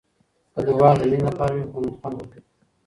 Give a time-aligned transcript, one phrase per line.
[0.53, 2.41] که دروغ د مینې لپاره وي خوند ورکوي.